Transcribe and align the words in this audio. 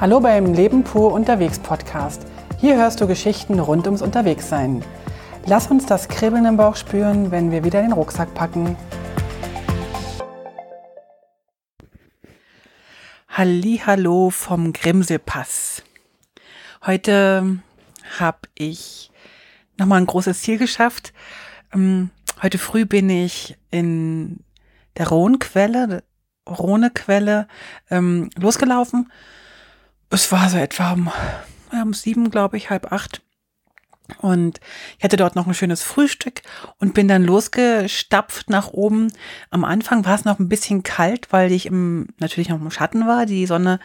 Hallo 0.00 0.18
beim 0.18 0.54
Leben 0.54 0.82
pur 0.82 1.12
unterwegs 1.12 1.58
Podcast. 1.58 2.22
Hier 2.58 2.76
hörst 2.76 3.02
du 3.02 3.06
Geschichten 3.06 3.60
rund 3.60 3.84
ums 3.84 4.00
Unterwegssein. 4.00 4.82
Lass 5.44 5.66
uns 5.66 5.84
das 5.84 6.08
Kribbeln 6.08 6.46
im 6.46 6.56
Bauch 6.56 6.76
spüren, 6.76 7.30
wenn 7.30 7.50
wir 7.50 7.64
wieder 7.64 7.82
den 7.82 7.92
Rucksack 7.92 8.32
packen. 8.32 8.78
Hallo 13.28 14.30
vom 14.30 14.72
Grimselpass. 14.72 15.82
Heute 16.86 17.58
habe 18.18 18.48
ich 18.54 19.10
nochmal 19.76 20.00
ein 20.00 20.06
großes 20.06 20.40
Ziel 20.40 20.56
geschafft. 20.56 21.12
Ähm, 21.74 22.08
heute 22.40 22.56
früh 22.56 22.86
bin 22.86 23.10
ich 23.10 23.58
in 23.70 24.40
der 24.96 25.08
Rhonequelle, 25.10 26.04
Rhonequelle 26.48 27.48
ähm, 27.90 28.30
losgelaufen. 28.38 29.06
Es 30.12 30.30
war 30.32 30.48
so 30.48 30.58
etwa 30.58 30.92
um, 30.92 31.10
um 31.72 31.94
sieben, 31.94 32.30
glaube 32.30 32.56
ich, 32.56 32.68
halb 32.68 32.92
acht. 32.92 33.22
Und 34.18 34.58
ich 34.98 35.04
hatte 35.04 35.16
dort 35.16 35.36
noch 35.36 35.46
ein 35.46 35.54
schönes 35.54 35.82
Frühstück 35.82 36.42
und 36.78 36.94
bin 36.94 37.06
dann 37.06 37.22
losgestapft 37.22 38.50
nach 38.50 38.72
oben. 38.72 39.12
Am 39.50 39.64
Anfang 39.64 40.04
war 40.04 40.16
es 40.16 40.24
noch 40.24 40.40
ein 40.40 40.48
bisschen 40.48 40.82
kalt, 40.82 41.32
weil 41.32 41.52
ich 41.52 41.66
im, 41.66 42.08
natürlich 42.18 42.48
noch 42.48 42.60
im 42.60 42.72
Schatten 42.72 43.06
war. 43.06 43.24
Die 43.24 43.46
Sonne 43.46 43.78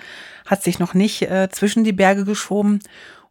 hat 0.47 0.63
sich 0.63 0.79
noch 0.79 0.95
nicht 0.95 1.21
äh, 1.21 1.49
zwischen 1.51 1.83
die 1.83 1.93
Berge 1.93 2.25
geschoben. 2.25 2.79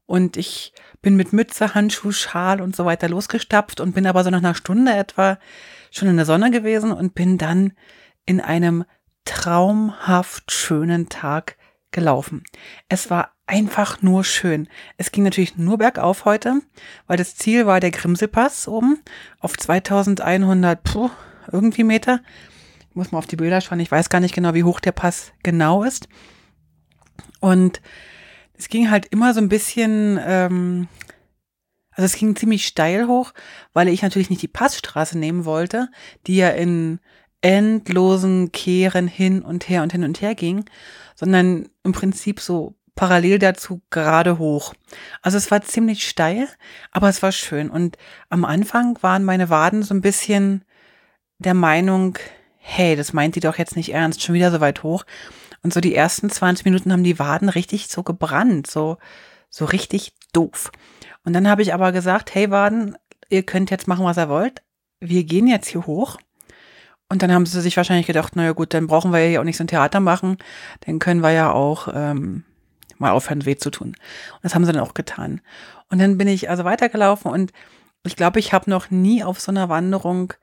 Und 0.07 0.37
ich 0.37 0.73
bin 1.03 1.17
mit 1.17 1.33
Mütze, 1.33 1.75
Handschuh, 1.75 2.13
Schal 2.13 2.61
und 2.61 2.77
so 2.77 2.85
weiter 2.85 3.09
losgestapft 3.09 3.81
und 3.81 3.95
bin 3.95 4.07
aber 4.07 4.23
so 4.23 4.31
nach 4.31 4.39
einer 4.39 4.55
Stunde 4.55 4.93
etwa 4.93 5.39
schon 5.91 6.09
in 6.09 6.17
der 6.17 6.27
Sonne 6.27 6.53
gewesen 6.53 6.93
und 6.93 7.17
bin 7.17 7.39
dann 7.39 7.73
in 8.25 8.41
einem 8.41 8.85
traumhaft 9.25 10.53
schönen 10.53 11.09
Tag 11.09 11.57
gelaufen. 11.95 12.45
Es 12.91 13.09
war 13.09 13.33
einfach 13.47 14.03
nur 14.03 14.25
schön. 14.25 14.69
Es 14.99 15.13
ging 15.13 15.25
natürlich 15.25 15.57
nur 15.57 15.79
bergauf 15.79 16.27
heute, 16.27 16.61
weil 17.07 17.17
das 17.17 17.37
Ziel 17.37 17.65
war 17.65 17.81
der 17.81 17.91
Grimselpass 17.91 18.69
oben 18.69 19.03
auf 19.41 19.57
2100 19.57 20.83
puh, 20.83 21.11
irgendwie 21.51 21.85
Meter. 21.85 22.21
Ich 22.91 22.97
muss 22.97 23.13
mal 23.13 23.19
auf 23.19 23.27
die 23.27 23.37
Bilder 23.37 23.63
schauen. 23.63 23.81
Ich 23.81 23.91
weiß 23.91 24.11
gar 24.11 24.21
nicht 24.21 24.35
genau, 24.35 24.53
wie 24.53 24.65
hoch 24.65 24.81
der 24.81 24.93
Pass 24.93 25.33
genau 25.43 25.83
ist. 25.83 26.09
Und 27.41 27.81
es 28.57 28.69
ging 28.69 28.91
halt 28.91 29.07
immer 29.07 29.33
so 29.35 29.41
ein 29.41 29.49
bisschen, 29.49 30.19
ähm, 30.25 30.89
also 31.91 32.07
es 32.07 32.17
ging 32.17 32.37
ziemlich 32.37 32.67
steil 32.67 33.07
hoch, 33.07 33.33
weil 33.73 33.89
ich 33.89 34.03
natürlich 34.03 34.31
nicht 34.31 34.43
die 34.43 34.49
Passstraße 34.49 35.19
nehmen 35.19 35.45
wollte, 35.45 35.89
die 36.27 36.37
ja 36.37 36.51
in 36.51 37.01
endlosen 37.45 38.53
Kehren 38.53 39.07
hin 39.07 39.43
und 39.43 39.69
her 39.69 39.83
und 39.83 39.93
hin 39.93 40.03
und 40.03 40.23
her 40.23 40.35
ging, 40.35 40.65
sondern 41.15 41.69
im 41.85 41.93
Prinzip 41.93 42.41
so 42.41 42.75
parallel 42.95 43.39
dazu 43.39 43.83
gerade 43.91 44.39
hoch. 44.39 44.73
Also 45.21 45.37
es 45.37 45.51
war 45.51 45.61
ziemlich 45.61 46.09
steil, 46.09 46.49
aber 46.91 47.11
es 47.11 47.23
war 47.23 47.33
schön. 47.33 47.69
Und 47.69 47.99
am 48.31 48.47
Anfang 48.47 48.97
waren 49.03 49.25
meine 49.25 49.51
Waden 49.51 49.83
so 49.83 49.93
ein 49.93 50.01
bisschen 50.01 50.65
der 51.39 51.53
Meinung, 51.53 52.19
hey, 52.57 52.97
das 52.97 53.13
meint 53.13 53.37
die 53.37 53.41
doch 53.41 53.59
jetzt 53.59 53.77
nicht 53.77 53.93
ernst, 53.93 54.23
schon 54.23 54.35
wieder 54.35 54.51
so 54.51 54.61
weit 54.63 54.83
hoch. 54.83 55.05
Und 55.63 55.75
so 55.75 55.81
die 55.81 55.95
ersten 55.95 56.31
20 56.31 56.65
Minuten 56.65 56.93
haben 56.93 57.05
die 57.05 57.19
Waden 57.19 57.51
richtig 57.51 57.89
so 57.89 58.03
gebrannt, 58.03 58.71
so, 58.71 58.97
so 59.51 59.67
richtig 59.67 60.15
doof. 60.33 60.73
Und 61.25 61.35
dann 61.35 61.47
habe 61.47 61.61
ich 61.61 61.75
aber 61.75 61.93
gesagt, 61.93 62.35
hey 62.35 62.51
Waden, 62.51 62.97
ihr 63.29 63.43
könnt 63.43 63.71
jetzt 63.71 63.87
machen, 63.87 64.07
was 64.07 64.17
ihr 64.17 64.31
wollt. 64.31 64.63
Wir 64.99 65.25
gehen 65.25 65.47
jetzt 65.47 65.69
hier 65.69 65.85
hoch. 65.87 66.17
Und 67.15 67.23
dann 67.23 67.31
haben 67.31 67.47
sie 67.47 67.61
sich 67.61 67.77
wahrscheinlich 67.77 68.09
gedacht, 68.09 68.35
naja 68.35 68.51
gut, 68.51 68.75
dann 68.75 68.89
brauchen 68.89 69.13
wir 69.13 69.31
ja 69.31 69.39
auch 69.39 69.45
nicht 69.45 69.57
so 69.57 69.63
ein 69.63 69.69
Theater 69.69 70.01
machen. 70.01 70.37
Dann 70.81 70.99
können 70.99 71.21
wir 71.21 71.31
ja 71.31 71.53
auch 71.53 71.87
ähm, 71.95 72.43
mal 72.99 73.13
aufhören, 73.13 73.47
weh 73.47 73.55
zu 73.55 73.71
tun. 73.71 73.91
Und 73.91 74.43
das 74.43 74.57
haben 74.57 74.65
sie 74.65 74.73
dann 74.73 74.83
auch 74.83 74.95
getan. 74.95 75.41
Und 75.89 76.01
dann 76.01 76.19
bin 76.19 76.27
ich 76.27 76.51
also 76.51 76.65
weitergelaufen 76.65 77.31
und 77.31 77.53
ich 78.05 78.17
glaube, 78.17 78.41
ich 78.41 78.53
habe 78.53 78.69
noch 78.69 78.91
nie 78.91 79.23
auf 79.23 79.39
so 79.39 79.53
einer 79.53 79.69
Wanderung 79.69 80.35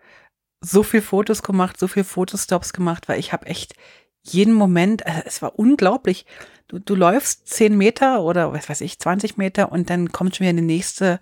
so 0.61 0.81
viel 0.81 1.01
Fotos 1.01 1.43
gemacht, 1.43 1.77
so 1.77 1.89
viel 1.89 2.05
Fotostops 2.05 2.71
gemacht, 2.71 3.09
weil 3.09 3.19
ich 3.19 3.33
habe 3.33 3.47
echt 3.47 3.73
jeden 4.21 4.53
Moment, 4.53 5.05
also 5.05 5.23
es 5.25 5.41
war 5.41 5.59
unglaublich. 5.59 6.25
Du, 6.69 6.79
du 6.79 6.95
läufst 6.95 7.49
zehn 7.49 7.77
Meter 7.77 8.21
oder 8.23 8.53
was 8.53 8.69
weiß 8.69 8.79
ich, 8.79 8.97
20 8.97 9.35
Meter 9.35 9.73
und 9.73 9.89
dann 9.89 10.13
kommt 10.13 10.37
schon 10.37 10.45
wieder 10.45 10.57
eine 10.57 10.61
nächste 10.61 11.19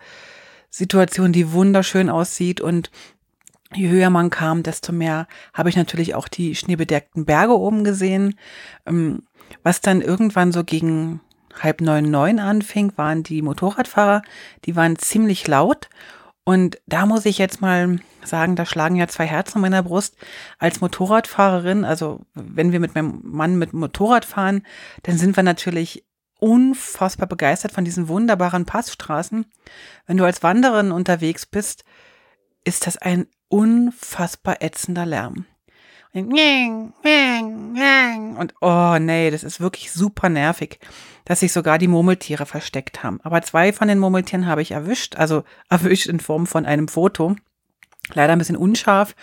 Situation, 0.70 1.34
die 1.34 1.54
wunderschön 1.54 2.12
aussieht 2.12 2.62
und 2.62 2.92
je 3.74 3.90
höher 3.90 4.10
man 4.10 4.30
kam, 4.30 4.64
desto 4.64 4.92
mehr 4.92 5.28
habe 5.54 5.70
ich 5.70 5.76
natürlich 5.76 6.16
auch 6.16 6.28
die 6.28 6.56
schneebedeckten 6.56 7.26
Berge 7.26 7.58
oben 7.58 7.84
gesehen. 7.84 8.40
Ähm, 8.86 9.24
was 9.64 9.82
dann 9.82 10.02
irgendwann 10.02 10.52
so 10.52 10.64
gegen 10.64 11.22
halb 11.58 11.82
neun, 11.82 12.10
neun 12.10 12.40
anfing, 12.40 12.94
waren 12.96 13.24
die 13.24 13.42
Motorradfahrer, 13.42 14.22
die 14.66 14.76
waren 14.76 14.98
ziemlich 14.98 15.48
laut. 15.48 15.90
Und 16.44 16.80
da 16.88 17.06
muss 17.06 17.26
ich 17.26 17.38
jetzt 17.38 17.62
mal 17.62 18.00
sagen, 18.24 18.56
da 18.56 18.66
schlagen 18.66 18.96
ja 18.96 19.08
zwei 19.08 19.28
Herzen 19.28 19.58
in 19.58 19.62
meiner 19.62 19.84
Brust. 19.84 20.16
Als 20.58 20.82
Motorradfahrerin, 20.82 21.86
also 21.86 22.22
wenn 22.34 22.72
wir 22.72 22.80
mit 22.80 22.96
meinem 22.96 23.22
Mann 23.24 23.58
mit 23.58 23.74
Motorrad 23.74 24.26
fahren, 24.26 24.64
dann 25.04 25.18
sind 25.18 25.36
wir 25.36 25.44
natürlich 25.44 26.06
unfassbar 26.40 27.28
begeistert 27.28 27.72
von 27.72 27.86
diesen 27.86 28.08
wunderbaren 28.08 28.66
Passstraßen. 28.66 29.46
Wenn 30.08 30.18
du 30.18 30.26
als 30.26 30.42
Wanderin 30.42 30.92
unterwegs 30.92 31.46
bist, 31.46 31.84
ist 32.64 32.88
das 32.88 32.98
ein 32.98 33.28
unfassbar 33.50 34.62
ätzender 34.62 35.06
Lärm. 35.06 35.46
Und 38.38 38.54
oh 38.62 38.98
nee, 39.00 39.30
das 39.30 39.44
ist 39.44 39.60
wirklich 39.60 39.92
super 39.92 40.30
nervig, 40.30 40.80
dass 41.26 41.42
sich 41.42 41.52
sogar 41.52 41.78
die 41.78 41.88
Murmeltiere 41.88 42.48
versteckt 42.48 43.04
haben. 43.04 43.20
Aber 43.22 43.42
zwei 43.44 43.72
von 43.74 43.88
den 43.88 44.00
Murmeltieren 44.00 44.48
habe 44.48 44.62
ich 44.62 44.72
erwischt, 44.72 45.18
also 45.18 45.44
erwischt 45.70 46.08
in 46.08 46.20
Form 46.20 46.48
von 46.48 46.66
einem 46.66 46.88
Foto. 46.88 47.36
Leider 48.14 48.34
ein 48.34 48.40
bisschen 48.40 48.58
unscharf, 48.58 49.16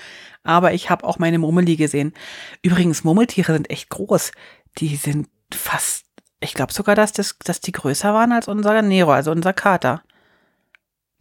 aber 0.45 0.73
ich 0.75 0.91
habe 0.91 1.05
auch 1.05 1.19
meine 1.19 1.39
Murmeli 1.41 1.75
gesehen. 1.75 2.15
Übrigens, 2.63 3.03
Murmeltiere 3.03 3.53
sind 3.53 3.69
echt 3.69 3.89
groß. 3.89 4.31
Die 4.79 4.95
sind 4.95 5.29
fast, 5.53 6.05
ich 6.39 6.55
glaube 6.55 6.73
sogar, 6.73 6.95
dass, 6.95 7.13
das, 7.13 7.37
dass 7.43 7.61
die 7.61 7.73
größer 7.73 8.15
waren 8.15 8.31
als 8.31 8.47
unser 8.47 8.81
Nero, 8.83 9.13
also 9.13 9.33
unser 9.33 9.53
Kater. 9.53 10.03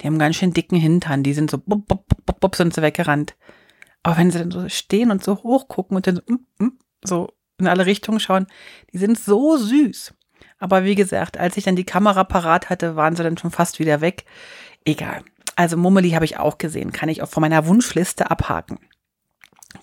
Die 0.02 0.08
haben 0.08 0.20
ganz 0.20 0.36
schön 0.36 0.54
dicken 0.54 0.78
Hintern, 0.78 1.24
die 1.24 1.34
sind 1.34 1.50
so, 1.50 1.58
bup, 1.58 1.88
bup, 1.88 2.06
bup, 2.26 2.40
bup, 2.40 2.56
sind 2.56 2.74
sie 2.74 2.82
weggerannt. 2.82 3.36
Aber 4.04 4.18
wenn 4.18 4.30
sie 4.30 4.40
dann 4.40 4.52
so 4.52 4.68
stehen 4.70 5.10
und 5.10 5.24
so 5.24 5.44
hoch 5.44 5.68
gucken 5.68 5.96
und 5.96 6.06
dann 6.06 6.18
so, 6.18 6.22
mm, 6.28 6.64
mm, 6.66 6.78
so 7.04 7.34
in 7.58 7.68
alle 7.68 7.86
Richtungen 7.86 8.20
schauen, 8.20 8.48
die 8.92 8.98
sind 8.98 9.18
so 9.18 9.58
süß. 9.58 10.14
Aber 10.60 10.84
wie 10.84 10.96
gesagt, 10.96 11.38
als 11.38 11.58
ich 11.58 11.64
dann 11.64 11.76
die 11.76 11.86
Kamera 11.86 12.24
parat 12.24 12.70
hatte, 12.70 12.96
waren 12.96 13.16
sie 13.16 13.24
dann 13.24 13.38
schon 13.38 13.52
fast 13.52 13.80
wieder 13.80 14.02
weg. 14.02 14.26
Egal. 14.84 15.24
Also 15.56 15.78
Mummeli 15.78 16.12
habe 16.12 16.26
ich 16.26 16.38
auch 16.38 16.58
gesehen, 16.58 16.92
kann 16.92 17.10
ich 17.10 17.22
auch 17.22 17.30
von 17.30 17.42
meiner 17.42 17.66
Wunschliste 17.66 18.30
abhaken. 18.30 18.80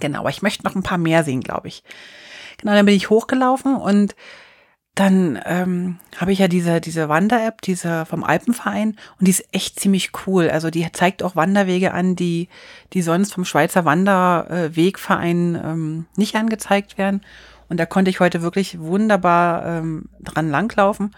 Genau, 0.00 0.20
aber 0.20 0.30
ich 0.30 0.42
möchte 0.42 0.64
noch 0.64 0.74
ein 0.74 0.82
paar 0.82 0.98
mehr 0.98 1.24
sehen, 1.24 1.40
glaube 1.40 1.68
ich. 1.68 1.82
Genau, 2.58 2.74
dann 2.74 2.86
bin 2.86 2.94
ich 2.94 3.10
hochgelaufen 3.10 3.76
und 3.76 4.14
dann 4.94 5.40
ähm, 5.46 5.98
habe 6.18 6.32
ich 6.32 6.38
ja 6.38 6.48
diese, 6.48 6.80
diese 6.80 7.08
Wander-App, 7.08 7.62
diese 7.62 8.04
vom 8.04 8.24
Alpenverein, 8.24 8.96
und 9.18 9.26
die 9.26 9.30
ist 9.30 9.46
echt 9.52 9.80
ziemlich 9.80 10.10
cool. 10.26 10.50
Also 10.50 10.70
die 10.70 10.86
zeigt 10.92 11.22
auch 11.22 11.34
Wanderwege 11.34 11.94
an, 11.94 12.14
die, 12.14 12.48
die 12.92 13.00
sonst 13.00 13.32
vom 13.32 13.46
Schweizer 13.46 13.86
Wanderwegverein 13.86 15.60
ähm, 15.64 16.06
nicht 16.16 16.36
angezeigt 16.36 16.98
werden. 16.98 17.22
Und 17.70 17.80
da 17.80 17.86
konnte 17.86 18.10
ich 18.10 18.20
heute 18.20 18.42
wirklich 18.42 18.80
wunderbar 18.80 19.64
ähm, 19.64 20.10
dran 20.20 20.50
langlaufen. 20.50 21.12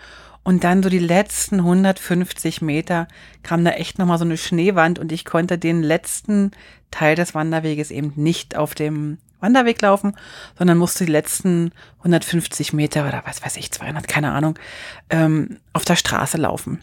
Und 0.44 0.62
dann 0.62 0.82
so 0.82 0.88
die 0.88 0.98
letzten 1.00 1.56
150 1.56 2.62
Meter 2.62 3.08
kam 3.42 3.64
da 3.64 3.72
echt 3.72 3.98
nochmal 3.98 4.18
so 4.18 4.24
eine 4.24 4.36
Schneewand 4.36 4.98
und 5.00 5.10
ich 5.10 5.24
konnte 5.24 5.58
den 5.58 5.82
letzten 5.82 6.52
Teil 6.90 7.16
des 7.16 7.34
Wanderweges 7.34 7.90
eben 7.90 8.12
nicht 8.14 8.54
auf 8.54 8.74
dem 8.74 9.18
Wanderweg 9.40 9.80
laufen, 9.80 10.16
sondern 10.56 10.78
musste 10.78 11.04
die 11.04 11.12
letzten 11.12 11.72
150 11.98 12.72
Meter 12.72 13.06
oder 13.06 13.22
was 13.26 13.44
weiß 13.44 13.56
ich, 13.56 13.70
200, 13.70 14.08
keine 14.08 14.32
Ahnung, 14.32 14.58
ähm, 15.10 15.58
auf 15.72 15.84
der 15.84 15.96
Straße 15.96 16.38
laufen. 16.38 16.82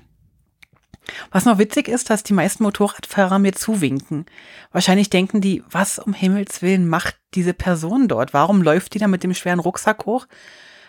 Was 1.32 1.46
noch 1.46 1.58
witzig 1.58 1.88
ist, 1.88 2.10
dass 2.10 2.24
die 2.24 2.34
meisten 2.34 2.64
Motorradfahrer 2.64 3.40
mir 3.40 3.54
zuwinken. 3.54 4.26
Wahrscheinlich 4.72 5.10
denken 5.10 5.42
die, 5.42 5.64
was 5.70 6.00
um 6.00 6.14
Himmels 6.14 6.62
Willen 6.62 6.88
macht 6.88 7.18
diese 7.34 7.54
Person 7.54 8.08
dort? 8.08 8.34
Warum 8.34 8.62
läuft 8.62 8.94
die 8.94 9.00
da 9.00 9.08
mit 9.08 9.24
dem 9.24 9.34
schweren 9.34 9.60
Rucksack 9.60 10.06
hoch? 10.06 10.28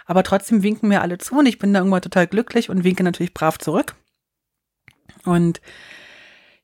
Aber 0.05 0.23
trotzdem 0.23 0.63
winken 0.63 0.89
mir 0.89 1.01
alle 1.01 1.19
zu 1.19 1.39
und 1.39 1.47
ich 1.47 1.59
bin 1.59 1.73
da 1.73 1.81
irgendwann 1.81 2.03
total 2.03 2.27
glücklich 2.27 2.69
und 2.69 2.85
winke 2.85 3.03
natürlich 3.03 3.35
brav 3.35 3.59
zurück. 3.59 3.95
Und 5.25 5.61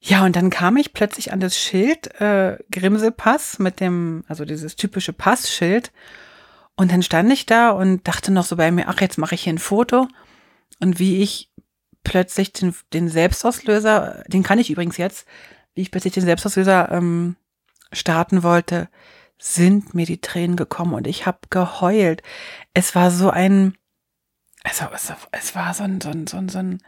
ja, 0.00 0.24
und 0.24 0.36
dann 0.36 0.50
kam 0.50 0.76
ich 0.76 0.92
plötzlich 0.92 1.32
an 1.32 1.40
das 1.40 1.58
Schild 1.58 2.20
äh, 2.20 2.58
Grimselpass 2.70 3.58
mit 3.58 3.80
dem, 3.80 4.24
also 4.28 4.44
dieses 4.44 4.76
typische 4.76 5.12
Passschild. 5.12 5.92
Und 6.76 6.92
dann 6.92 7.02
stand 7.02 7.32
ich 7.32 7.46
da 7.46 7.70
und 7.70 8.06
dachte 8.06 8.30
noch 8.30 8.44
so 8.44 8.56
bei 8.56 8.70
mir, 8.70 8.88
ach, 8.88 9.00
jetzt 9.00 9.18
mache 9.18 9.34
ich 9.34 9.42
hier 9.42 9.52
ein 9.52 9.58
Foto. 9.58 10.06
Und 10.80 11.00
wie 11.00 11.20
ich 11.22 11.50
plötzlich 12.04 12.52
den, 12.52 12.74
den 12.92 13.08
Selbstauslöser, 13.08 14.22
den 14.28 14.44
kann 14.44 14.60
ich 14.60 14.70
übrigens 14.70 14.96
jetzt, 14.96 15.26
wie 15.74 15.82
ich 15.82 15.90
plötzlich 15.90 16.14
den 16.14 16.24
Selbstauslöser 16.24 16.90
ähm, 16.92 17.36
starten 17.92 18.44
wollte, 18.44 18.88
sind 19.38 19.94
mir 19.94 20.06
die 20.06 20.20
Tränen 20.20 20.56
gekommen 20.56 20.94
und 20.94 21.06
ich 21.06 21.26
habe 21.26 21.38
geheult. 21.50 22.22
Es 22.74 22.94
war 22.94 23.10
so 23.10 23.30
ein, 23.30 23.76
also 24.64 24.86
es, 24.94 25.12
es 25.32 25.54
war 25.54 25.74
so 25.74 25.84
ein, 25.84 26.00
so, 26.00 26.10
ein, 26.10 26.26
so, 26.26 26.36
ein, 26.36 26.48
so, 26.48 26.58
ein, 26.58 26.82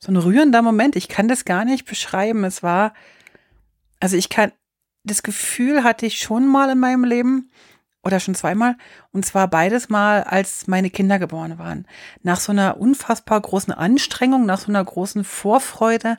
so 0.00 0.10
ein 0.10 0.16
rührender 0.16 0.62
Moment. 0.62 0.96
Ich 0.96 1.08
kann 1.08 1.28
das 1.28 1.44
gar 1.44 1.64
nicht 1.64 1.84
beschreiben. 1.84 2.44
Es 2.44 2.62
war, 2.62 2.94
also 4.00 4.16
ich 4.16 4.28
kann, 4.28 4.52
das 5.04 5.22
Gefühl 5.22 5.84
hatte 5.84 6.06
ich 6.06 6.18
schon 6.18 6.48
mal 6.48 6.70
in 6.70 6.78
meinem 6.78 7.04
Leben 7.04 7.50
oder 8.02 8.18
schon 8.18 8.34
zweimal. 8.34 8.76
Und 9.12 9.26
zwar 9.26 9.48
beides 9.48 9.90
Mal, 9.90 10.24
als 10.24 10.66
meine 10.66 10.90
Kinder 10.90 11.18
geboren 11.18 11.58
waren. 11.58 11.86
Nach 12.22 12.40
so 12.40 12.50
einer 12.50 12.78
unfassbar 12.78 13.40
großen 13.40 13.74
Anstrengung, 13.74 14.46
nach 14.46 14.60
so 14.60 14.68
einer 14.68 14.82
großen 14.82 15.22
Vorfreude, 15.22 16.18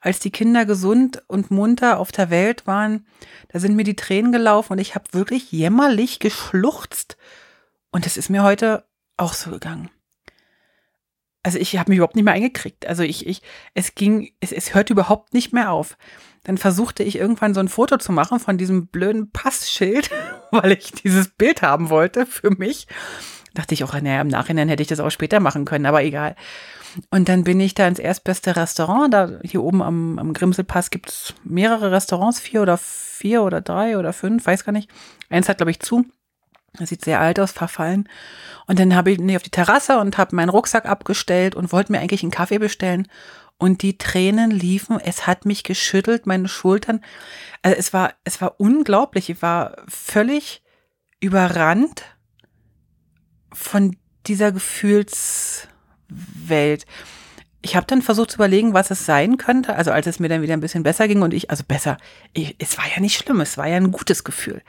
als 0.00 0.18
die 0.18 0.32
Kinder 0.32 0.64
gesund 0.64 1.22
und 1.28 1.50
munter 1.50 1.98
auf 1.98 2.10
der 2.10 2.30
Welt 2.30 2.66
waren, 2.66 3.06
da 3.48 3.60
sind 3.60 3.76
mir 3.76 3.84
die 3.84 3.96
Tränen 3.96 4.32
gelaufen 4.32 4.72
und 4.72 4.78
ich 4.78 4.94
habe 4.94 5.04
wirklich 5.12 5.52
jämmerlich 5.52 6.18
geschluchzt. 6.18 7.16
Und 7.92 8.06
es 8.06 8.16
ist 8.16 8.30
mir 8.30 8.42
heute 8.42 8.84
auch 9.16 9.34
so 9.34 9.50
gegangen. 9.50 9.90
Also 11.42 11.58
ich 11.58 11.78
habe 11.78 11.90
mich 11.90 11.96
überhaupt 11.96 12.16
nicht 12.16 12.24
mehr 12.24 12.34
eingekriegt. 12.34 12.86
Also 12.86 13.02
ich, 13.02 13.26
ich, 13.26 13.42
es 13.74 13.94
ging, 13.94 14.30
es, 14.40 14.52
es 14.52 14.74
hört 14.74 14.90
überhaupt 14.90 15.32
nicht 15.32 15.52
mehr 15.52 15.72
auf. 15.72 15.96
Dann 16.44 16.58
versuchte 16.58 17.02
ich 17.02 17.16
irgendwann 17.16 17.54
so 17.54 17.60
ein 17.60 17.68
Foto 17.68 17.96
zu 17.98 18.12
machen 18.12 18.40
von 18.40 18.58
diesem 18.58 18.88
blöden 18.88 19.30
Passschild, 19.30 20.10
weil 20.50 20.72
ich 20.72 20.92
dieses 20.92 21.28
Bild 21.28 21.62
haben 21.62 21.90
wollte 21.90 22.26
für 22.26 22.50
mich. 22.50 22.86
Dachte 23.54 23.74
ich 23.74 23.82
auch, 23.84 23.94
naja, 23.94 24.20
im 24.20 24.28
Nachhinein 24.28 24.68
hätte 24.68 24.82
ich 24.82 24.88
das 24.88 25.00
auch 25.00 25.10
später 25.10 25.40
machen 25.40 25.64
können, 25.64 25.86
aber 25.86 26.02
egal. 26.04 26.36
Und 27.10 27.28
dann 27.28 27.44
bin 27.44 27.60
ich 27.60 27.74
da 27.74 27.86
ins 27.86 27.98
erstbeste 27.98 28.56
Restaurant. 28.56 29.12
Da 29.12 29.40
hier 29.42 29.62
oben 29.62 29.82
am, 29.82 30.18
am 30.18 30.32
Grimselpass 30.32 30.90
gibt 30.90 31.10
es 31.10 31.34
mehrere 31.44 31.90
Restaurants, 31.90 32.40
vier 32.40 32.62
oder 32.62 32.78
vier 32.78 33.42
oder 33.42 33.60
drei 33.60 33.98
oder 33.98 34.12
fünf, 34.12 34.46
weiß 34.46 34.64
gar 34.64 34.72
nicht. 34.72 34.90
Eins 35.28 35.48
hat, 35.48 35.58
glaube 35.58 35.70
ich, 35.70 35.80
zu. 35.80 36.04
Das 36.74 36.88
sieht 36.88 37.04
sehr 37.04 37.20
alt 37.20 37.40
aus, 37.40 37.52
verfallen. 37.52 38.08
Und 38.66 38.78
dann 38.78 38.94
habe 38.94 39.10
ich 39.10 39.18
nee, 39.18 39.36
auf 39.36 39.42
die 39.42 39.50
Terrasse 39.50 39.98
und 39.98 40.18
habe 40.18 40.36
meinen 40.36 40.50
Rucksack 40.50 40.86
abgestellt 40.86 41.54
und 41.54 41.72
wollte 41.72 41.92
mir 41.92 42.00
eigentlich 42.00 42.22
einen 42.22 42.30
Kaffee 42.30 42.58
bestellen. 42.58 43.08
Und 43.58 43.82
die 43.82 43.98
Tränen 43.98 44.50
liefen. 44.50 44.98
Es 44.98 45.26
hat 45.26 45.44
mich 45.44 45.64
geschüttelt, 45.64 46.26
meine 46.26 46.48
Schultern. 46.48 47.02
Also 47.62 47.76
es 47.76 47.92
war, 47.92 48.14
es 48.24 48.40
war 48.40 48.58
unglaublich. 48.58 49.28
Ich 49.28 49.42
war 49.42 49.76
völlig 49.86 50.62
überrannt 51.20 52.04
von 53.52 53.96
dieser 54.26 54.52
Gefühlswelt. 54.52 55.66
Ich 57.62 57.76
habe 57.76 57.86
dann 57.86 58.00
versucht 58.00 58.30
zu 58.30 58.36
überlegen, 58.36 58.72
was 58.72 58.90
es 58.90 59.04
sein 59.04 59.36
könnte. 59.36 59.76
Also 59.76 59.90
als 59.90 60.06
es 60.06 60.18
mir 60.18 60.28
dann 60.28 60.40
wieder 60.40 60.54
ein 60.54 60.60
bisschen 60.60 60.82
besser 60.82 61.08
ging 61.08 61.20
und 61.20 61.34
ich, 61.34 61.50
also 61.50 61.64
besser, 61.66 61.98
ich, 62.32 62.56
es 62.58 62.78
war 62.78 62.86
ja 62.88 63.00
nicht 63.00 63.18
schlimm, 63.18 63.40
es 63.40 63.58
war 63.58 63.66
ja 63.66 63.76
ein 63.76 63.92
gutes 63.92 64.24
Gefühl. 64.24 64.62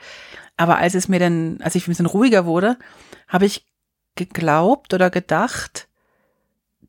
Aber 0.62 0.78
als 0.78 0.94
es 0.94 1.08
mir 1.08 1.18
dann, 1.18 1.58
als 1.60 1.74
ich 1.74 1.88
ein 1.88 1.90
bisschen 1.90 2.06
ruhiger 2.06 2.46
wurde, 2.46 2.78
habe 3.26 3.46
ich 3.46 3.66
geglaubt 4.14 4.94
oder 4.94 5.10
gedacht, 5.10 5.88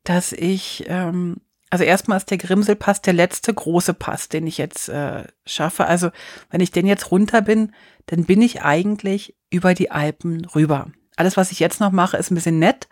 dass 0.04 0.30
ich, 0.30 0.84
ähm, 0.86 1.38
also 1.70 1.82
erstmal 1.82 2.18
ist 2.18 2.30
der 2.30 2.38
Grimselpass 2.38 3.02
der 3.02 3.14
letzte 3.14 3.52
große 3.52 3.92
Pass, 3.92 4.28
den 4.28 4.46
ich 4.46 4.58
jetzt 4.58 4.88
äh, 4.90 5.24
schaffe. 5.44 5.86
Also 5.86 6.10
wenn 6.50 6.60
ich 6.60 6.70
den 6.70 6.86
jetzt 6.86 7.10
runter 7.10 7.42
bin, 7.42 7.74
dann 8.06 8.26
bin 8.26 8.42
ich 8.42 8.62
eigentlich 8.62 9.34
über 9.50 9.74
die 9.74 9.90
Alpen 9.90 10.44
rüber. 10.44 10.92
Alles, 11.16 11.36
was 11.36 11.50
ich 11.50 11.58
jetzt 11.58 11.80
noch 11.80 11.90
mache, 11.90 12.16
ist 12.16 12.30
ein 12.30 12.36
bisschen 12.36 12.60
nett 12.60 12.86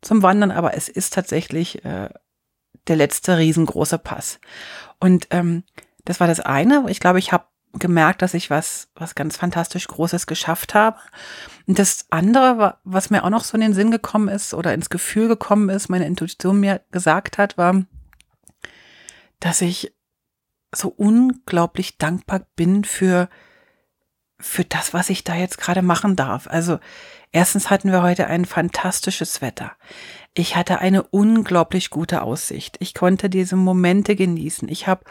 zum 0.00 0.22
Wandern, 0.22 0.50
aber 0.50 0.72
es 0.74 0.88
ist 0.88 1.12
tatsächlich 1.12 1.84
äh, 1.84 2.08
der 2.88 2.96
letzte 2.96 3.36
riesengroße 3.36 3.98
Pass. 3.98 4.40
Und 4.98 5.26
ähm, 5.28 5.64
das 6.06 6.20
war 6.20 6.26
das 6.26 6.40
eine. 6.40 6.86
Ich 6.88 7.00
glaube, 7.00 7.18
ich 7.18 7.32
habe 7.32 7.44
gemerkt, 7.74 8.22
dass 8.22 8.34
ich 8.34 8.50
was, 8.50 8.88
was 8.94 9.14
ganz 9.14 9.36
fantastisch 9.36 9.86
Großes 9.88 10.26
geschafft 10.26 10.74
habe. 10.74 10.98
Und 11.66 11.78
das 11.78 12.06
andere, 12.10 12.78
was 12.84 13.10
mir 13.10 13.24
auch 13.24 13.30
noch 13.30 13.44
so 13.44 13.54
in 13.56 13.62
den 13.62 13.74
Sinn 13.74 13.90
gekommen 13.90 14.28
ist 14.28 14.54
oder 14.54 14.74
ins 14.74 14.90
Gefühl 14.90 15.28
gekommen 15.28 15.68
ist, 15.68 15.88
meine 15.88 16.06
Intuition 16.06 16.60
mir 16.60 16.82
gesagt 16.90 17.38
hat, 17.38 17.56
war, 17.56 17.84
dass 19.40 19.60
ich 19.60 19.94
so 20.74 20.88
unglaublich 20.88 21.98
dankbar 21.98 22.46
bin 22.56 22.84
für, 22.84 23.28
für 24.38 24.64
das, 24.64 24.94
was 24.94 25.10
ich 25.10 25.24
da 25.24 25.34
jetzt 25.34 25.58
gerade 25.58 25.82
machen 25.82 26.16
darf. 26.16 26.46
Also 26.46 26.78
erstens 27.30 27.70
hatten 27.70 27.90
wir 27.90 28.02
heute 28.02 28.26
ein 28.26 28.44
fantastisches 28.44 29.40
Wetter. 29.40 29.72
Ich 30.34 30.56
hatte 30.56 30.78
eine 30.78 31.02
unglaublich 31.02 31.90
gute 31.90 32.22
Aussicht. 32.22 32.76
Ich 32.80 32.94
konnte 32.94 33.28
diese 33.28 33.56
Momente 33.56 34.16
genießen. 34.16 34.68
Ich 34.68 34.86
habe 34.86 35.04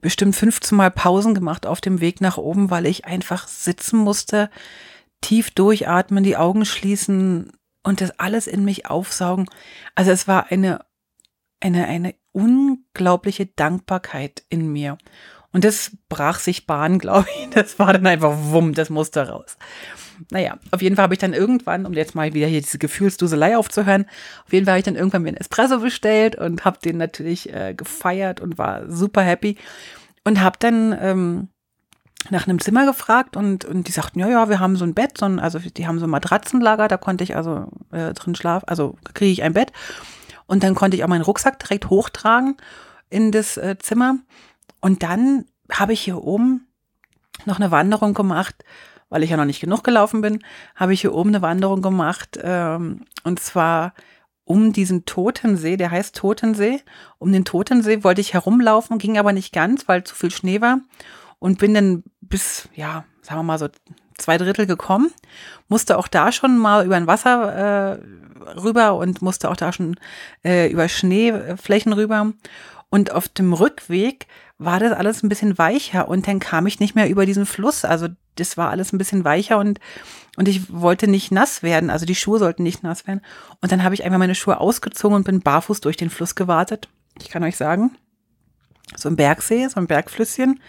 bestimmt 0.00 0.36
15 0.36 0.76
Mal 0.76 0.90
Pausen 0.90 1.34
gemacht 1.34 1.66
auf 1.66 1.80
dem 1.80 2.00
Weg 2.00 2.20
nach 2.20 2.38
oben, 2.38 2.70
weil 2.70 2.86
ich 2.86 3.04
einfach 3.04 3.48
sitzen 3.48 3.98
musste, 3.98 4.50
tief 5.20 5.50
durchatmen, 5.50 6.24
die 6.24 6.36
Augen 6.36 6.64
schließen 6.64 7.52
und 7.82 8.00
das 8.00 8.18
alles 8.18 8.46
in 8.46 8.64
mich 8.64 8.86
aufsaugen. 8.86 9.46
Also 9.94 10.10
es 10.10 10.28
war 10.28 10.50
eine, 10.50 10.84
eine, 11.60 11.86
eine 11.86 12.14
unglaubliche 12.32 13.46
Dankbarkeit 13.46 14.44
in 14.48 14.70
mir. 14.72 14.98
Und 15.52 15.64
das 15.64 15.92
brach 16.08 16.38
sich 16.38 16.66
Bahn, 16.66 16.98
glaube 16.98 17.26
ich. 17.38 17.50
Das 17.50 17.78
war 17.78 17.92
dann 17.92 18.06
einfach 18.06 18.34
wumm, 18.36 18.74
das 18.74 18.90
musste 18.90 19.28
raus. 19.28 19.56
Naja, 20.30 20.58
auf 20.72 20.82
jeden 20.82 20.96
Fall 20.96 21.04
habe 21.04 21.14
ich 21.14 21.20
dann 21.20 21.32
irgendwann, 21.32 21.86
um 21.86 21.92
jetzt 21.92 22.14
mal 22.14 22.34
wieder 22.34 22.48
hier 22.48 22.60
diese 22.60 22.78
Gefühlsduselei 22.78 23.56
aufzuhören, 23.56 24.06
auf 24.44 24.52
jeden 24.52 24.64
Fall 24.64 24.72
habe 24.72 24.80
ich 24.80 24.84
dann 24.84 24.96
irgendwann 24.96 25.22
mir 25.22 25.28
einen 25.28 25.36
Espresso 25.36 25.78
bestellt 25.78 26.34
und 26.34 26.64
habe 26.64 26.78
den 26.84 26.96
natürlich 26.96 27.52
äh, 27.54 27.72
gefeiert 27.74 28.40
und 28.40 28.58
war 28.58 28.90
super 28.90 29.22
happy. 29.22 29.56
Und 30.24 30.40
habe 30.40 30.56
dann 30.58 30.96
ähm, 31.00 31.48
nach 32.30 32.46
einem 32.46 32.60
Zimmer 32.60 32.84
gefragt 32.84 33.36
und, 33.36 33.64
und 33.64 33.88
die 33.88 33.92
sagten, 33.92 34.18
ja, 34.18 34.28
ja, 34.28 34.48
wir 34.48 34.58
haben 34.58 34.76
so 34.76 34.84
ein 34.84 34.94
Bett, 34.94 35.16
so 35.16 35.26
ein, 35.26 35.38
also 35.38 35.58
die 35.58 35.86
haben 35.86 35.98
so 35.98 36.06
ein 36.06 36.10
Matratzenlager, 36.10 36.88
da 36.88 36.96
konnte 36.96 37.24
ich 37.24 37.36
also 37.36 37.68
äh, 37.92 38.12
drin 38.12 38.34
schlafen, 38.34 38.68
also 38.68 38.96
kriege 39.14 39.32
ich 39.32 39.42
ein 39.42 39.54
Bett. 39.54 39.72
Und 40.46 40.62
dann 40.62 40.74
konnte 40.74 40.96
ich 40.96 41.04
auch 41.04 41.08
meinen 41.08 41.22
Rucksack 41.22 41.58
direkt 41.58 41.90
hochtragen 41.90 42.56
in 43.10 43.32
das 43.32 43.56
äh, 43.56 43.76
Zimmer. 43.78 44.18
Und 44.80 45.02
dann 45.02 45.44
habe 45.70 45.92
ich 45.92 46.00
hier 46.00 46.22
oben 46.22 46.66
noch 47.44 47.56
eine 47.56 47.70
Wanderung 47.70 48.14
gemacht, 48.14 48.64
weil 49.08 49.22
ich 49.22 49.30
ja 49.30 49.36
noch 49.36 49.44
nicht 49.44 49.60
genug 49.60 49.84
gelaufen 49.84 50.20
bin, 50.20 50.40
habe 50.74 50.92
ich 50.92 51.00
hier 51.00 51.14
oben 51.14 51.30
eine 51.30 51.42
Wanderung 51.42 51.82
gemacht. 51.82 52.38
Ähm, 52.42 53.04
und 53.24 53.40
zwar 53.40 53.94
um 54.44 54.72
diesen 54.72 55.04
Totensee, 55.04 55.76
der 55.76 55.90
heißt 55.90 56.16
Totensee. 56.16 56.80
Um 57.18 57.32
den 57.32 57.44
Totensee 57.44 58.02
wollte 58.02 58.20
ich 58.20 58.34
herumlaufen, 58.34 58.98
ging 58.98 59.18
aber 59.18 59.32
nicht 59.32 59.52
ganz, 59.52 59.88
weil 59.88 60.04
zu 60.04 60.14
viel 60.14 60.30
Schnee 60.30 60.60
war. 60.60 60.80
Und 61.38 61.58
bin 61.58 61.74
dann 61.74 62.02
bis, 62.20 62.68
ja, 62.74 63.04
sagen 63.22 63.40
wir 63.40 63.44
mal 63.44 63.58
so 63.58 63.68
zwei 64.16 64.38
Drittel 64.38 64.66
gekommen. 64.66 65.12
Musste 65.68 65.98
auch 65.98 66.08
da 66.08 66.32
schon 66.32 66.58
mal 66.58 66.84
über 66.84 66.96
ein 66.96 67.06
Wasser 67.06 67.98
äh, 67.98 68.58
rüber 68.58 68.96
und 68.96 69.22
musste 69.22 69.50
auch 69.50 69.56
da 69.56 69.72
schon 69.72 69.96
äh, 70.44 70.70
über 70.70 70.88
Schneeflächen 70.88 71.92
rüber. 71.92 72.32
Und 72.90 73.12
auf 73.12 73.28
dem 73.28 73.52
Rückweg 73.52 74.26
war 74.56 74.80
das 74.80 74.92
alles 74.92 75.22
ein 75.22 75.28
bisschen 75.28 75.58
weicher 75.58 76.08
und 76.08 76.26
dann 76.26 76.40
kam 76.40 76.66
ich 76.66 76.80
nicht 76.80 76.94
mehr 76.94 77.08
über 77.08 77.26
diesen 77.26 77.46
Fluss. 77.46 77.84
Also 77.84 78.08
das 78.36 78.56
war 78.56 78.70
alles 78.70 78.92
ein 78.92 78.98
bisschen 78.98 79.24
weicher 79.24 79.58
und, 79.58 79.78
und 80.36 80.48
ich 80.48 80.72
wollte 80.72 81.06
nicht 81.06 81.30
nass 81.30 81.62
werden. 81.62 81.90
Also 81.90 82.06
die 82.06 82.14
Schuhe 82.14 82.38
sollten 82.38 82.62
nicht 82.62 82.82
nass 82.82 83.06
werden. 83.06 83.20
Und 83.60 83.72
dann 83.72 83.84
habe 83.84 83.94
ich 83.94 84.04
einfach 84.04 84.18
meine 84.18 84.34
Schuhe 84.34 84.58
ausgezogen 84.58 85.16
und 85.16 85.24
bin 85.24 85.40
barfuß 85.40 85.80
durch 85.80 85.96
den 85.96 86.10
Fluss 86.10 86.34
gewartet. 86.34 86.88
Ich 87.20 87.28
kann 87.28 87.44
euch 87.44 87.56
sagen, 87.56 87.96
so 88.96 89.08
ein 89.08 89.16
Bergsee, 89.16 89.68
so 89.68 89.80
ein 89.80 89.86
Bergflüsschen, 89.86 90.60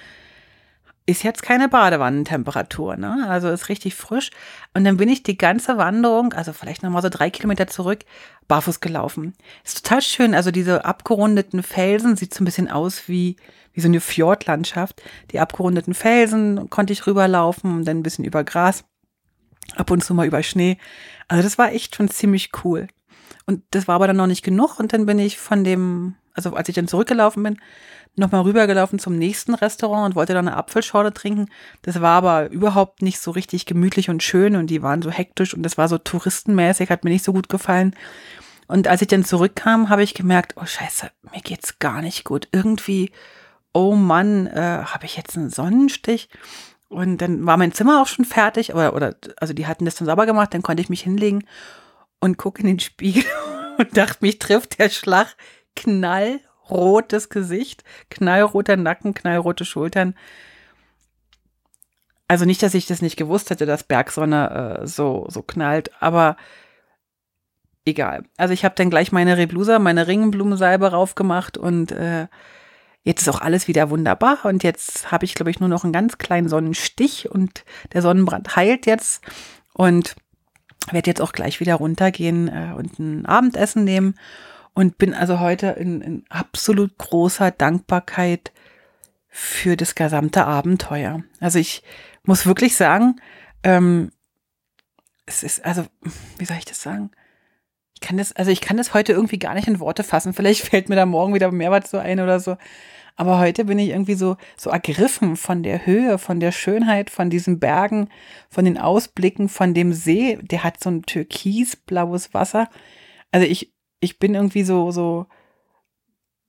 ist 1.05 1.23
jetzt 1.23 1.41
keine 1.41 1.69
Badewannentemperatur, 1.69 2.95
ne? 2.95 3.25
Also 3.27 3.49
ist 3.49 3.69
richtig 3.69 3.95
frisch. 3.95 4.29
Und 4.73 4.83
dann 4.83 4.97
bin 4.97 5.09
ich 5.09 5.23
die 5.23 5.37
ganze 5.37 5.77
Wanderung, 5.77 6.33
also 6.33 6.53
vielleicht 6.53 6.83
nochmal 6.83 7.01
so 7.01 7.09
drei 7.09 7.29
Kilometer 7.29 7.67
zurück, 7.67 8.05
barfuß 8.47 8.79
gelaufen. 8.79 9.33
Ist 9.63 9.83
total 9.83 10.01
schön. 10.01 10.35
Also 10.35 10.51
diese 10.51 10.85
abgerundeten 10.85 11.63
Felsen 11.63 12.15
sieht 12.15 12.33
so 12.33 12.43
ein 12.43 12.45
bisschen 12.45 12.69
aus 12.69 13.07
wie, 13.07 13.37
wie 13.73 13.81
so 13.81 13.87
eine 13.87 14.01
Fjordlandschaft. 14.01 15.01
Die 15.31 15.39
abgerundeten 15.39 15.93
Felsen 15.93 16.69
konnte 16.69 16.93
ich 16.93 17.07
rüberlaufen 17.07 17.77
und 17.77 17.85
dann 17.85 17.97
ein 17.97 18.03
bisschen 18.03 18.25
über 18.25 18.43
Gras, 18.43 18.83
ab 19.75 19.89
und 19.91 20.03
zu 20.03 20.13
mal 20.13 20.27
über 20.27 20.43
Schnee. 20.43 20.77
Also 21.27 21.43
das 21.43 21.57
war 21.57 21.71
echt 21.71 21.95
schon 21.95 22.09
ziemlich 22.09 22.51
cool. 22.63 22.87
Und 23.45 23.63
das 23.71 23.87
war 23.87 23.95
aber 23.95 24.07
dann 24.07 24.17
noch 24.17 24.27
nicht 24.27 24.43
genug. 24.43 24.79
Und 24.79 24.93
dann 24.93 25.07
bin 25.07 25.17
ich 25.17 25.39
von 25.39 25.63
dem, 25.63 26.15
also 26.45 26.55
als 26.55 26.69
ich 26.69 26.75
dann 26.75 26.87
zurückgelaufen 26.87 27.43
bin, 27.43 27.57
nochmal 28.15 28.41
rübergelaufen 28.41 28.99
zum 28.99 29.17
nächsten 29.17 29.53
Restaurant 29.53 30.09
und 30.09 30.15
wollte 30.15 30.33
dann 30.33 30.47
eine 30.47 30.57
Apfelschorle 30.57 31.13
trinken. 31.13 31.47
Das 31.81 32.01
war 32.01 32.17
aber 32.17 32.49
überhaupt 32.49 33.01
nicht 33.01 33.19
so 33.19 33.31
richtig 33.31 33.65
gemütlich 33.65 34.09
und 34.09 34.23
schön 34.23 34.55
und 34.55 34.67
die 34.67 34.81
waren 34.81 35.01
so 35.01 35.11
hektisch 35.11 35.53
und 35.53 35.63
das 35.63 35.77
war 35.77 35.87
so 35.87 35.97
touristenmäßig, 35.97 36.89
hat 36.89 37.03
mir 37.03 37.11
nicht 37.11 37.25
so 37.25 37.33
gut 37.33 37.49
gefallen. 37.49 37.95
Und 38.67 38.87
als 38.87 39.01
ich 39.01 39.07
dann 39.07 39.25
zurückkam, 39.25 39.89
habe 39.89 40.03
ich 40.03 40.13
gemerkt, 40.13 40.53
oh 40.55 40.65
scheiße, 40.65 41.09
mir 41.33 41.41
geht's 41.41 41.79
gar 41.79 42.01
nicht 42.01 42.23
gut. 42.23 42.47
Irgendwie, 42.51 43.11
oh 43.73 43.95
Mann, 43.95 44.47
äh, 44.47 44.83
habe 44.85 45.05
ich 45.05 45.17
jetzt 45.17 45.35
einen 45.35 45.49
Sonnenstich? 45.49 46.29
Und 46.87 47.17
dann 47.17 47.45
war 47.45 47.57
mein 47.57 47.73
Zimmer 47.73 48.01
auch 48.01 48.07
schon 48.07 48.25
fertig, 48.25 48.73
oder, 48.73 48.95
oder 48.95 49.15
also 49.37 49.53
die 49.53 49.67
hatten 49.67 49.85
das 49.85 49.95
dann 49.95 50.07
sauber 50.07 50.25
gemacht, 50.25 50.53
dann 50.53 50.63
konnte 50.63 50.81
ich 50.81 50.89
mich 50.89 51.01
hinlegen 51.01 51.43
und 52.19 52.37
gucke 52.37 52.61
in 52.61 52.67
den 52.67 52.79
Spiegel 52.79 53.23
und 53.77 53.95
dachte, 53.95 54.17
mich 54.21 54.39
trifft 54.39 54.79
der 54.79 54.89
Schlag 54.89 55.35
knall 55.79 56.39
rotes 56.69 57.29
Gesicht, 57.29 57.83
knallroter 58.09 58.77
Nacken, 58.77 59.13
knallrote 59.13 59.65
Schultern. 59.65 60.15
Also 62.27 62.45
nicht, 62.45 62.61
dass 62.61 62.75
ich 62.75 62.85
das 62.85 63.01
nicht 63.01 63.17
gewusst 63.17 63.49
hätte, 63.49 63.65
dass 63.65 63.83
Bergsonne 63.83 64.81
äh, 64.81 64.87
so, 64.87 65.25
so 65.29 65.41
knallt, 65.41 65.91
aber 65.99 66.37
egal. 67.85 68.23
Also 68.37 68.53
ich 68.53 68.63
habe 68.63 68.75
dann 68.75 68.91
gleich 68.91 69.11
meine 69.11 69.37
Reblusa, 69.37 69.79
meine 69.79 70.07
Ringenblumensalbe 70.07 70.91
raufgemacht 70.91 71.57
und 71.57 71.91
äh, 71.91 72.27
jetzt 73.03 73.23
ist 73.23 73.29
auch 73.29 73.41
alles 73.41 73.67
wieder 73.67 73.89
wunderbar. 73.89 74.45
Und 74.45 74.63
jetzt 74.63 75.11
habe 75.11 75.25
ich, 75.25 75.33
glaube 75.33 75.49
ich, 75.49 75.59
nur 75.59 75.69
noch 75.69 75.83
einen 75.83 75.93
ganz 75.93 76.19
kleinen 76.19 76.49
Sonnenstich 76.49 77.31
und 77.31 77.63
der 77.93 78.03
Sonnenbrand 78.03 78.55
heilt 78.55 78.85
jetzt. 78.85 79.23
Und 79.73 80.15
werde 80.91 81.09
jetzt 81.09 81.21
auch 81.21 81.31
gleich 81.31 81.59
wieder 81.59 81.75
runtergehen 81.75 82.47
äh, 82.47 82.73
und 82.75 82.99
ein 82.99 83.25
Abendessen 83.25 83.83
nehmen. 83.83 84.15
Und 84.79 84.97
bin 84.97 85.13
also 85.13 85.41
heute 85.41 85.71
in, 85.71 85.99
in 85.99 86.23
absolut 86.29 86.97
großer 86.97 87.51
Dankbarkeit 87.51 88.53
für 89.27 89.75
das 89.75 89.93
gesamte 89.93 90.45
Abenteuer. 90.45 91.21
Also 91.41 91.59
ich 91.59 91.83
muss 92.23 92.45
wirklich 92.45 92.77
sagen, 92.77 93.17
ähm, 93.61 94.13
es 95.25 95.43
ist, 95.43 95.65
also, 95.65 95.85
wie 96.37 96.45
soll 96.45 96.55
ich 96.55 96.63
das 96.63 96.81
sagen? 96.81 97.11
Ich 97.93 97.99
kann 97.99 98.15
das, 98.15 98.31
also 98.31 98.51
ich 98.51 98.61
kann 98.61 98.77
das 98.77 98.93
heute 98.93 99.11
irgendwie 99.11 99.37
gar 99.37 99.53
nicht 99.53 99.67
in 99.67 99.81
Worte 99.81 100.05
fassen. 100.05 100.31
Vielleicht 100.31 100.61
fällt 100.69 100.87
mir 100.87 100.95
da 100.95 101.05
morgen 101.05 101.33
wieder 101.33 101.51
mehr 101.51 101.71
was 101.71 101.91
so 101.91 101.97
ein 101.97 102.21
oder 102.21 102.39
so. 102.39 102.55
Aber 103.17 103.37
heute 103.37 103.65
bin 103.65 103.79
ich 103.79 103.89
irgendwie 103.89 104.15
so, 104.15 104.37
so 104.55 104.69
ergriffen 104.69 105.35
von 105.35 105.61
der 105.61 105.85
Höhe, 105.85 106.17
von 106.17 106.39
der 106.39 106.53
Schönheit, 106.53 107.09
von 107.09 107.29
diesen 107.29 107.59
Bergen, 107.59 108.07
von 108.49 108.63
den 108.63 108.77
Ausblicken, 108.77 109.49
von 109.49 109.73
dem 109.73 109.91
See. 109.91 110.39
Der 110.41 110.63
hat 110.63 110.81
so 110.81 110.89
ein 110.89 111.01
türkisblaues 111.01 112.33
Wasser. 112.33 112.69
Also 113.33 113.45
ich, 113.45 113.73
ich 113.99 114.19
bin 114.19 114.35
irgendwie 114.35 114.63
so, 114.63 114.91
so 114.91 115.27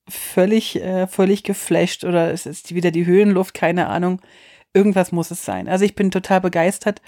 völlig, 0.09 0.77
äh, 0.77 1.07
völlig 1.07 1.43
geflasht 1.43 2.05
oder 2.05 2.33
es 2.33 2.47
ist 2.47 2.75
wieder 2.75 2.91
die 2.91 3.07
Höhenluft, 3.07 3.55
keine 3.55 3.89
Ahnung. 3.89 4.21
Irgendwas 4.73 5.13
muss 5.13 5.31
es 5.31 5.45
sein. 5.45 5.69
Also 5.69 5.85
ich 5.85 5.95
bin 5.95 6.11
total 6.11 6.41
begeistert 6.41 7.03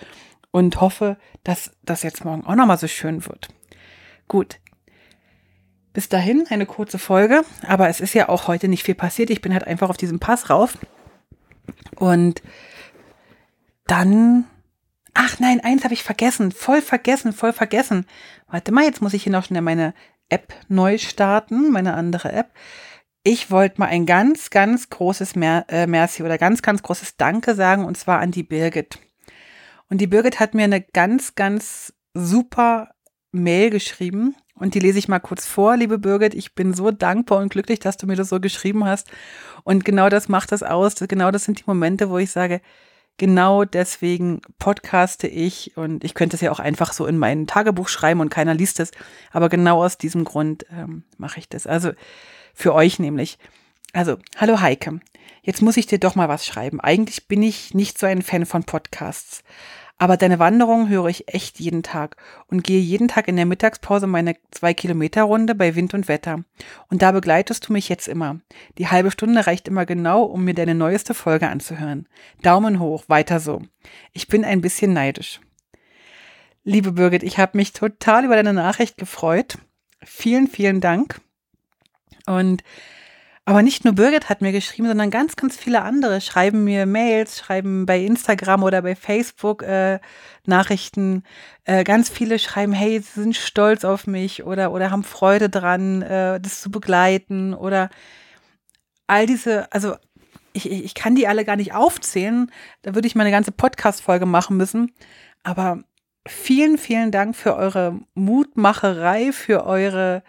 und 0.51 0.81
hoffe, 0.81 1.17
dass 1.45 1.73
das 1.83 2.03
jetzt 2.03 2.25
morgen 2.25 2.45
auch 2.45 2.55
nochmal 2.55 2.79
so 2.79 2.89
schön 2.89 3.25
wird. 3.27 3.49
Gut. 4.29 4.59
Bis 5.93 6.09
dahin 6.09 6.47
eine 6.49 6.67
kurze 6.67 6.99
Folge, 6.99 7.43
aber 7.67 7.89
es 7.89 8.01
ist 8.01 8.15
ja 8.15 8.29
auch 8.29 8.49
heute 8.49 8.69
nicht 8.69 8.83
viel 8.83 8.95
passiert. 8.95 9.31
Ich 9.31 9.43
bin 9.43 9.53
halt 9.53 9.67
einfach 9.67 9.91
auf 9.91 9.99
diesem 9.99 10.21
Pass 10.21 10.49
rauf. 10.49 10.79
Und 11.97 12.43
dann, 13.87 14.47
ach 15.13 15.39
nein, 15.39 15.61
eins 15.61 15.85
habe 15.85 15.93
ich 15.93 16.03
vergessen, 16.03 16.51
voll 16.51 16.81
vergessen, 16.81 17.33
voll 17.33 17.53
vergessen. 17.53 18.07
Warte 18.49 18.73
mal, 18.73 18.85
jetzt 18.85 19.03
muss 19.03 19.13
ich 19.13 19.23
hier 19.23 19.33
noch 19.33 19.45
schnell 19.45 19.61
meine 19.61 19.93
App 20.33 20.55
neu 20.69 20.99
starten, 20.99 21.71
meine 21.71 21.95
andere 21.95 22.33
App. 22.33 22.51
Ich 23.23 23.51
wollte 23.51 23.81
mal 23.81 23.87
ein 23.87 24.07
ganz, 24.07 24.51
ganz 24.51 24.91
großes 24.91 25.37
Mer 25.37 25.67
äh, 25.69 25.87
Merci 25.87 26.23
oder 26.23 26.39
ganz, 26.39 26.62
ganz 26.62 26.83
großes 26.83 27.17
Danke 27.17 27.55
sagen 27.55 27.85
und 27.85 27.97
zwar 27.97 28.19
an 28.19 28.33
die 28.33 28.43
Birgit. 28.43 28.99
Und 29.89 30.01
die 30.01 30.07
Birgit 30.07 30.41
hat 30.41 30.55
mir 30.55 30.65
eine 30.65 30.81
ganz, 30.81 31.35
ganz 31.35 31.93
super 32.15 32.95
Mail 33.31 33.71
geschrieben 33.71 34.35
und 34.55 34.75
die 34.75 34.81
lese 34.81 34.99
ich 34.99 35.09
mal 35.09 35.21
kurz 35.21 35.47
vor, 35.47 35.77
liebe 35.77 35.99
Birgit. 35.99 36.35
Ich 36.35 36.55
bin 36.55 36.73
so 36.73 36.91
dankbar 36.91 37.39
und 37.39 37.51
glücklich, 37.51 37.81
dass 37.81 37.97
du 37.97 38.07
mir 38.07 38.17
das 38.17 38.29
so 38.29 38.41
geschrieben 38.41 38.85
hast. 38.85 39.11
Und 39.65 39.85
genau 39.85 40.09
das 40.09 40.29
macht 40.29 40.53
das 40.53 40.62
aus. 40.62 40.95
Genau 40.97 41.31
das 41.31 41.45
sind 41.45 41.61
die 41.61 41.65
Momente, 41.67 42.11
wo 42.11 42.19
ich 42.19 42.31
sage, 42.31 42.61
genau 43.19 43.64
deswegen 43.64 44.42
podcaste 44.59 45.26
ich 45.28 45.76
und 45.76 46.04
ich 46.04 46.14
könnte 46.14 46.37
es 46.37 46.40
ja 46.40 46.50
auch 46.50 46.61
einfach 46.61 46.92
so 46.92 47.07
in 47.07 47.19
mein 47.19 47.47
Tagebuch 47.47 47.88
schreiben 47.88 48.21
und 48.21 48.31
keiner 48.31 48.54
liest 48.54 48.81
es. 48.81 48.90
Aber 49.31 49.49
genau 49.49 49.85
aus 49.85 49.99
diesem 49.99 50.25
Grund 50.25 50.66
ähm, 50.73 51.04
mache 51.19 51.38
ich 51.38 51.49
das. 51.49 51.66
Also 51.66 51.92
für 52.54 52.75
euch 52.75 52.99
nämlich. 52.99 53.38
Also, 53.92 54.16
hallo 54.37 54.61
Heike. 54.61 55.00
Jetzt 55.42 55.61
muss 55.61 55.76
ich 55.76 55.87
dir 55.87 55.99
doch 55.99 56.14
mal 56.14 56.28
was 56.28 56.47
schreiben. 56.47 56.81
Eigentlich 56.81 57.28
bin 57.28 57.42
ich 57.42 57.75
nicht 57.75 57.99
so 57.99 58.07
ein 58.07 58.23
Fan 58.23 58.47
von 58.47 58.64
Podcasts. 58.64 59.42
Aber 59.99 60.17
deine 60.17 60.39
Wanderung 60.39 60.89
höre 60.89 61.07
ich 61.07 61.33
echt 61.33 61.61
jeden 61.61 61.83
Tag 61.83 62.17
und 62.49 62.65
gehe 62.65 62.81
jeden 62.81 63.09
Tag 63.09 63.29
in 63.29 63.37
der 63.37 63.47
Mittagspause 63.47 64.07
meine 64.07 64.35
zwei 64.51 64.75
Kilometer 64.75 65.23
Runde 65.23 65.55
bei 65.55 65.77
Wind 65.77 65.95
und 65.95 66.09
Wetter. 66.09 66.45
Und 66.91 67.03
da 67.03 67.13
begleitest 67.13 67.69
du 67.69 67.73
mich 67.73 67.89
jetzt 67.89 68.09
immer. 68.09 68.41
Die 68.79 68.89
halbe 68.89 69.11
Stunde 69.11 69.47
reicht 69.47 69.69
immer 69.69 69.87
genau, 69.87 70.25
um 70.25 70.45
mir 70.45 70.55
deine 70.55 70.75
neueste 70.75 71.15
Folge 71.15 71.49
anzuhören. 71.49 72.09
Daumen 72.43 72.81
hoch, 72.81 73.05
weiter 73.09 73.39
so. 73.39 73.63
Ich 74.13 74.27
bin 74.27 74.45
ein 74.45 74.61
bisschen 74.61 74.93
neidisch. 74.93 75.41
Liebe 76.65 76.93
Birgit, 76.93 77.23
ich 77.23 77.39
habe 77.39 77.57
mich 77.57 77.73
total 77.73 78.25
über 78.25 78.37
deine 78.37 78.53
Nachricht 78.53 78.97
gefreut. 78.97 79.59
Vielen, 80.05 80.49
vielen 80.49 80.81
Dank. 80.81 81.21
Und 82.27 82.63
aber 83.45 83.63
nicht 83.63 83.85
nur 83.85 83.95
Birgit 83.95 84.29
hat 84.29 84.41
mir 84.41 84.53
geschrieben, 84.53 84.87
sondern 84.87 85.11
ganz, 85.11 85.35
ganz 85.35 85.57
viele 85.57 85.83
andere 85.83 86.21
schreiben 86.21 86.63
mir 86.63 86.87
Mails, 86.87 87.39
schreiben 87.39 87.87
bei 87.87 88.01
Instagram 88.01 88.63
oder 88.63 88.83
bei 88.83 88.95
Facebook 88.95 89.63
äh, 89.63 89.99
Nachrichten. 90.47 91.25
Äh, 91.65 91.83
ganz 91.83 92.09
viele 92.09 92.39
schreiben, 92.39 92.73
hey, 92.73 93.01
sie 93.01 93.21
sind 93.23 93.37
stolz 93.37 93.85
auf 93.85 94.07
mich 94.07 94.45
oder, 94.45 94.71
oder 94.73 94.93
haben 94.93 95.03
Freude 95.03 95.49
dran, 95.49 96.03
äh, 96.03 96.41
das 96.41 96.61
zu 96.61 96.71
begleiten 96.71 97.53
oder 97.53 97.91
all 99.09 99.27
diese, 99.27 99.71
also 99.73 99.97
ich, 100.53 100.71
ich 100.71 100.95
kann 100.95 101.17
die 101.17 101.27
alle 101.27 101.45
gar 101.45 101.57
nicht 101.57 101.75
aufzählen. 101.75 102.51
Da 102.83 102.95
würde 102.95 103.09
ich 103.09 103.17
mal 103.17 103.23
eine 103.23 103.33
ganze 103.33 103.53
Podcast-Folge 103.53 104.27
machen 104.27 104.57
müssen. 104.57 104.93
Aber 105.43 105.83
vielen, 106.29 106.79
vielen 106.79 107.11
Dank 107.11 107.35
für 107.35 107.57
eure 107.57 107.99
Mutmacherei, 108.15 109.33
für 109.33 109.67
eure 109.67 110.23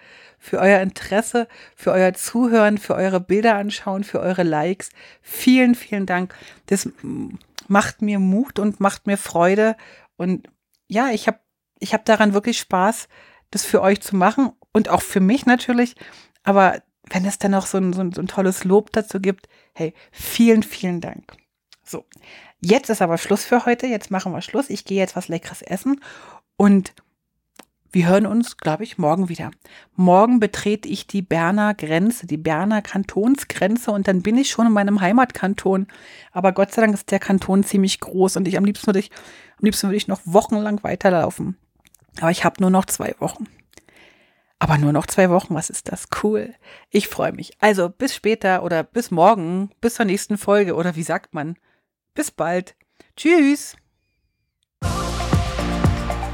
für 0.43 0.59
euer 0.59 0.81
Interesse, 0.81 1.47
für 1.73 1.93
euer 1.93 2.13
Zuhören, 2.13 2.77
für 2.77 2.95
eure 2.95 3.21
Bilder 3.21 3.55
anschauen, 3.55 4.03
für 4.03 4.19
eure 4.19 4.43
Likes. 4.43 4.89
Vielen, 5.21 5.73
vielen 5.73 6.05
Dank. 6.05 6.35
Das 6.65 6.89
macht 7.69 8.01
mir 8.01 8.19
Mut 8.19 8.59
und 8.59 8.81
macht 8.81 9.07
mir 9.07 9.17
Freude. 9.17 9.77
Und 10.17 10.49
ja, 10.89 11.11
ich 11.11 11.27
habe 11.27 11.39
ich 11.79 11.93
hab 11.93 12.03
daran 12.03 12.33
wirklich 12.33 12.59
Spaß, 12.59 13.07
das 13.51 13.63
für 13.63 13.81
euch 13.81 14.01
zu 14.01 14.17
machen 14.17 14.51
und 14.73 14.89
auch 14.89 15.01
für 15.01 15.21
mich 15.21 15.45
natürlich. 15.45 15.95
Aber 16.43 16.81
wenn 17.09 17.23
es 17.23 17.37
dann 17.37 17.51
noch 17.51 17.65
so 17.65 17.77
ein, 17.77 17.93
so 17.93 18.01
ein, 18.01 18.11
so 18.11 18.21
ein 18.21 18.27
tolles 18.27 18.65
Lob 18.65 18.91
dazu 18.91 19.21
gibt, 19.21 19.47
hey, 19.73 19.93
vielen, 20.11 20.61
vielen 20.61 20.99
Dank. 20.99 21.37
So, 21.85 22.03
jetzt 22.59 22.89
ist 22.89 23.01
aber 23.01 23.17
Schluss 23.17 23.45
für 23.45 23.65
heute. 23.65 23.87
Jetzt 23.87 24.11
machen 24.11 24.33
wir 24.33 24.41
Schluss. 24.41 24.69
Ich 24.69 24.83
gehe 24.83 24.99
jetzt 24.99 25.15
was 25.15 25.29
Leckeres 25.29 25.61
essen 25.61 26.01
und 26.57 26.93
wir 27.93 28.07
hören 28.07 28.25
uns, 28.25 28.57
glaube 28.57 28.83
ich, 28.83 28.97
morgen 28.97 29.29
wieder. 29.29 29.51
Morgen 29.95 30.39
betrete 30.39 30.89
ich 30.89 31.05
die 31.05 31.21
Berner 31.21 31.75
Grenze, 31.75 32.25
die 32.25 32.37
Berner 32.37 32.81
Kantonsgrenze 32.81 33.91
und 33.91 34.07
dann 34.07 34.23
bin 34.23 34.35
ich 34.35 34.49
schon 34.49 34.65
in 34.65 34.73
meinem 34.73 34.99
Heimatkanton. 34.99 35.87
Aber 36.31 36.53
Gott 36.53 36.73
sei 36.73 36.81
Dank 36.81 36.95
ist 36.95 37.11
der 37.11 37.19
Kanton 37.19 37.63
ziemlich 37.63 37.99
groß 37.99 38.35
und 38.37 38.47
ich 38.47 38.57
am 38.57 38.65
liebsten 38.65 38.87
würde 38.87 38.99
ich, 38.99 39.11
am 39.59 39.65
liebsten 39.65 39.87
würde 39.87 39.97
ich 39.97 40.07
noch 40.07 40.21
wochenlang 40.25 40.83
weiterlaufen. 40.83 41.55
Aber 42.19 42.31
ich 42.31 42.43
habe 42.43 42.61
nur 42.61 42.71
noch 42.71 42.85
zwei 42.85 43.13
Wochen. 43.19 43.45
Aber 44.57 44.79
nur 44.79 44.91
noch 44.91 45.05
zwei 45.05 45.29
Wochen, 45.29 45.53
was 45.53 45.69
ist 45.69 45.91
das? 45.91 46.07
Cool. 46.23 46.55
Ich 46.89 47.07
freue 47.07 47.33
mich. 47.33 47.53
Also 47.59 47.89
bis 47.89 48.15
später 48.15 48.63
oder 48.63 48.83
bis 48.83 49.11
morgen, 49.11 49.69
bis 49.81 49.95
zur 49.95 50.05
nächsten 50.05 50.39
Folge 50.39 50.73
oder 50.73 50.95
wie 50.95 51.03
sagt 51.03 51.35
man? 51.35 51.57
Bis 52.15 52.31
bald. 52.31 52.75
Tschüss. 53.15 53.75